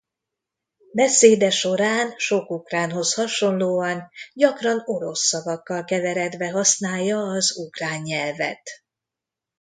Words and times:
Beszéde 0.93 1.49
során 1.49 2.13
sok 2.17 2.49
ukránhoz 2.51 3.13
hasonlóan 3.13 4.09
gyakran 4.33 4.81
orosz 4.85 5.25
szavakkal 5.27 5.83
keveredve 5.83 6.49
használja 6.49 7.17
az 7.19 7.57
ukrán 7.57 8.01
nyelvet. 8.01 8.69